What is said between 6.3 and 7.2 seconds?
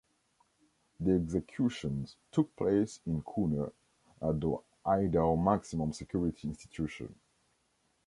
Institution.